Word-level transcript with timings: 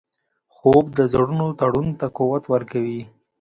خوب 0.55 0.85
د 0.97 0.99
زړونو 1.11 1.47
تړون 1.59 1.87
ته 1.99 2.05
قوت 2.17 2.43
ورکوي 2.53 3.01